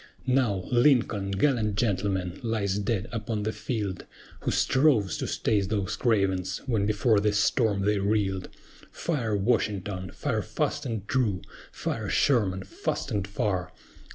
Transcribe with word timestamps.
Now, 0.25 0.63
LINCOLN, 0.71 1.29
gallant 1.37 1.75
gentleman, 1.75 2.39
lies 2.41 2.79
dead 2.79 3.07
upon 3.11 3.43
the 3.43 3.51
field, 3.51 4.05
Who 4.39 4.49
strove 4.49 5.11
to 5.19 5.27
stay 5.27 5.61
those 5.61 5.95
cravens, 5.95 6.57
when 6.65 6.87
before 6.87 7.19
the 7.19 7.31
storm 7.33 7.83
they 7.83 7.99
reeled. 7.99 8.49
Fire, 8.91 9.35
WASHINGTON, 9.37 10.09
fire 10.15 10.41
fast 10.41 10.87
and 10.87 11.07
true! 11.07 11.43
Fire, 11.71 12.09
SHERMAN, 12.09 12.63
fast 12.63 13.11
and 13.11 13.27
far! 13.27 13.71